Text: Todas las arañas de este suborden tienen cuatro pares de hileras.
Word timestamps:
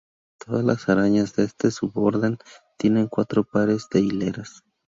Todas 0.43 0.65
las 0.65 0.89
arañas 0.89 1.35
de 1.35 1.43
este 1.43 1.69
suborden 1.69 2.39
tienen 2.79 3.05
cuatro 3.07 3.43
pares 3.43 3.87
de 3.91 3.99
hileras. 4.01 4.63